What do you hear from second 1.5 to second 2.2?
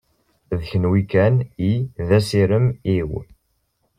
i d